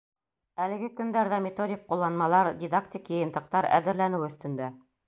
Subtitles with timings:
[0.63, 4.75] Әлеге көндәрҙә методик ҡулланмалар, дидактик йыйынтыҡтар әҙерләнеү өҫтөндә.